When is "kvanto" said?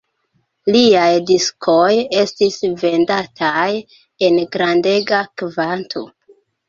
5.43-6.03